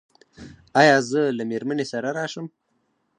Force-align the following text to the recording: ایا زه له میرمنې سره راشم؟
ایا 0.81 0.95
زه 1.09 1.21
له 1.37 1.43
میرمنې 1.49 1.85
سره 1.91 2.09
راشم؟ 2.17 2.45